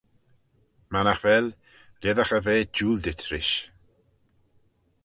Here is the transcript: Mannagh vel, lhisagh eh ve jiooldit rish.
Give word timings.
Mannagh 0.91 1.21
vel, 1.25 1.47
lhisagh 2.01 2.35
eh 2.37 2.43
ve 2.45 2.55
jiooldit 2.75 3.21
rish. 3.31 3.55